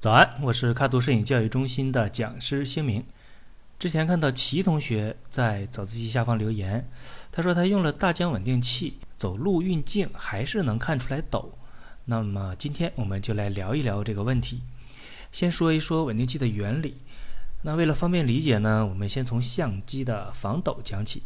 [0.00, 3.04] 早安，我是卡图摄影教育中心的讲师星明。
[3.78, 6.88] 之前看到齐同学在早自习下方留言，
[7.30, 11.52] 他说他用了大疆稳定器，走路运镜还是能看出来抖。
[12.06, 14.62] 那么今天我们就来聊一聊这个问题。
[15.32, 16.96] 先说一说稳定器的原理。
[17.60, 21.22] 那为了方便理解呢，我们先从相机的防抖讲起。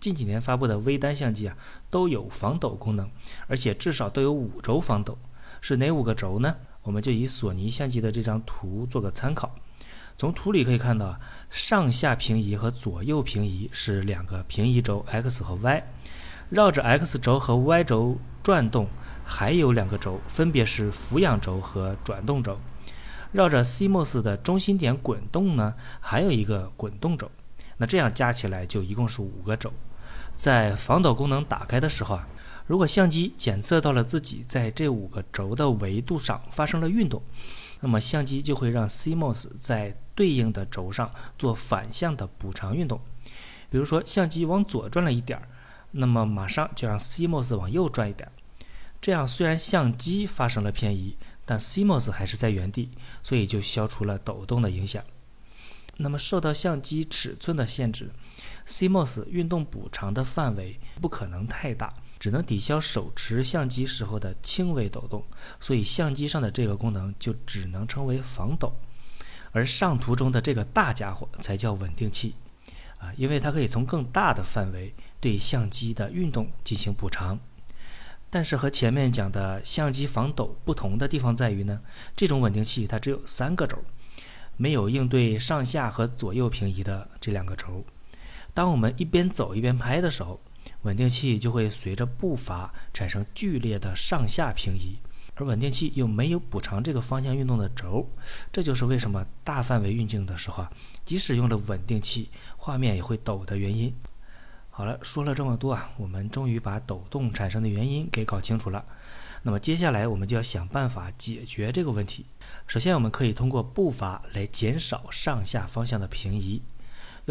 [0.00, 1.56] 近几年发布的微单相机啊，
[1.88, 3.08] 都有防抖功能，
[3.46, 5.16] 而且至少都有五轴防抖。
[5.60, 6.56] 是哪五个轴呢？
[6.88, 9.54] 我们就以索尼相机的这张图做个参考。
[10.16, 11.20] 从图里可以看到，
[11.50, 15.84] 上下平移和左右平移是两个平移轴 x 和 y，
[16.48, 18.88] 绕着 x 轴和 y 轴转动
[19.22, 22.58] 还有两个轴，分别是俯仰轴和转动轴。
[23.32, 27.30] 绕着 CMOS 的中心点滚动呢，还有一个滚动轴。
[27.76, 29.70] 那这样加起来就一共是五个轴。
[30.34, 32.26] 在防抖功能打开的时候啊，
[32.68, 37.22] 如果相机检测到了自己在这五个轴的维度上发生了运动，
[37.80, 43.00] 那么相机就会让 CMOS 在对应的轴上做反向的补偿运动。
[43.70, 45.48] 比如说相机往左转了一点儿，
[45.92, 48.32] 那么马上就让 CMOS 往右转一点儿。
[49.00, 51.16] 这样虽然相机发生了偏移，
[51.46, 52.90] 但 CMOS 还是在原地，
[53.22, 55.02] 所以就消除了抖动的影响。
[55.96, 58.10] 那么受到相机尺寸的限制。
[58.66, 65.24] CMOS 运动补偿的范围不可能太大，只能抵消手持相机时候的轻微抖动，
[65.60, 68.72] 所以相机上的这个功能就只能称为防抖。
[69.52, 72.34] 而上图中的这个大家伙才叫稳定器，
[72.98, 77.38] 啊，因为它可以从更大的范围对相机的运动进行补偿。
[78.30, 81.80] 但是和前面讲的相机防抖不同的地方在于呢，
[82.14, 83.78] 这种稳定器它只有三个轴，
[84.58, 87.86] 没有应对上下和左右平移的这两个轴。
[88.52, 90.38] 当我们一边走一边拍的时候，
[90.82, 94.98] 稳定器就会随着步伐产生剧烈的上下平移，
[95.34, 98.08] 而稳定器又没有补偿这个方向运动的轴，
[98.52, 100.72] 这就是为什么大范围运镜的时候啊，
[101.04, 103.92] 即使用了稳定器，画面也会抖的原因。
[104.70, 108.84] 好了，说了这么多啊，我们终于把抖动产生的原因给搞清楚了。
[109.42, 112.26] 那么接下来我们就要想办法解决这个问题。
[112.68, 116.62] 首先，我们可以通过步伐来减少上下方向的平移。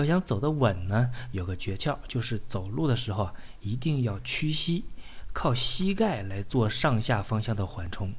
[0.01, 3.29] 要想走得稳呢，有个诀窍，就是走路的时候
[3.61, 4.85] 一定要屈膝，
[5.33, 8.13] 靠膝盖来做上下方向的缓冲。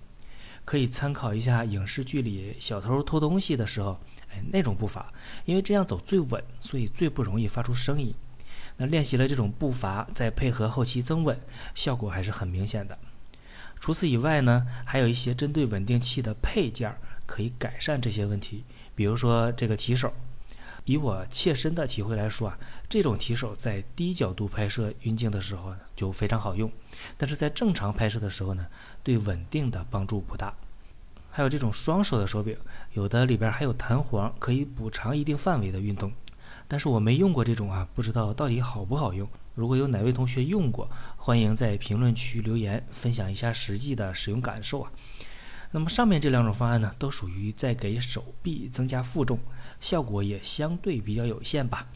[0.65, 3.99] 可以参考一下影视剧里小偷偷东西的时候，
[4.31, 5.13] 哎，那种步伐，
[5.47, 8.15] 因为这样走最稳，所以最不容易发出声音。
[8.77, 11.39] 那练习了这种步伐，再配合后期增稳，
[11.75, 12.99] 效果还是很明显的。
[13.81, 16.95] 除此以外呢，还有一些针对稳定器的配件
[17.27, 20.13] 可以改善这些问题，比如说这个提手。
[20.85, 22.59] 以我切身的体会来说啊，
[22.89, 26.71] 这种提手在低角度拍摄运镜的时候，就非常好用，
[27.17, 28.67] 但是在正常拍摄的时候呢，
[29.03, 30.55] 对稳定的帮助不大。
[31.31, 32.57] 还有这种双手的手柄，
[32.95, 36.13] 有的里边还有弹簧，可以补偿一定范围的运动，
[36.67, 39.29] 但是我没用过这种啊，不知道到底好不好用。
[39.55, 44.91] 如果有哪位同学用过，欢迎在评论区留言分享一下实际的使用感受啊。
[45.71, 49.39] 那么上面这两种方案呢，都属于在给手臂增加负重，
[49.81, 51.87] 效果也相对比较有限吧。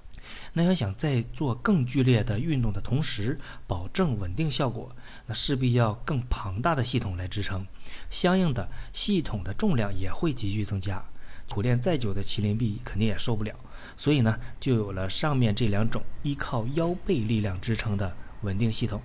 [0.53, 4.95] 那要想在做更剧烈的运动的同时保证稳定效果，
[5.27, 7.67] 那势必要更庞大的系统来支撑，
[8.11, 11.03] 相应的系统的重量也会急剧增加。
[11.49, 13.55] 苦练再久的麒麟臂肯定也受不了，
[13.97, 19.03] 所以呢，就有了上面这两种依靠腰背力量支撑的稳定系统。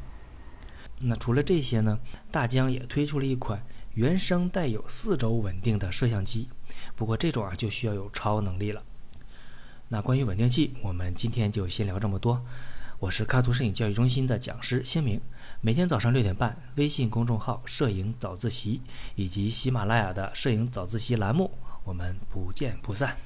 [0.99, 1.97] 那除了这些呢，
[2.31, 3.63] 大疆也推出了一款。
[3.97, 6.47] 原生带有四轴稳定的摄像机，
[6.95, 8.83] 不过这种啊就需要有超能力了。
[9.87, 12.45] 那关于稳定器，我们今天就先聊这么多。
[12.99, 15.19] 我是喀图摄影教育中心的讲师星明，
[15.61, 18.81] 每天早上六点半，微信公众号“摄影早自习”
[19.17, 21.49] 以及喜马拉雅的“摄影早自习”栏目，
[21.83, 23.17] 我们不见不散。